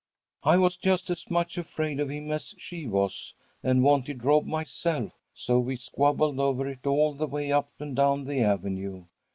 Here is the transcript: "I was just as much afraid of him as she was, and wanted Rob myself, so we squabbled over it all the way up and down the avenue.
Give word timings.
"I 0.41 0.57
was 0.57 0.77
just 0.77 1.11
as 1.11 1.29
much 1.29 1.59
afraid 1.59 1.99
of 1.99 2.09
him 2.09 2.31
as 2.31 2.55
she 2.57 2.87
was, 2.87 3.35
and 3.61 3.83
wanted 3.83 4.25
Rob 4.25 4.47
myself, 4.47 5.13
so 5.35 5.59
we 5.59 5.75
squabbled 5.75 6.39
over 6.39 6.67
it 6.67 6.87
all 6.87 7.13
the 7.13 7.27
way 7.27 7.51
up 7.51 7.69
and 7.79 7.95
down 7.95 8.23
the 8.25 8.39
avenue. 8.41 9.05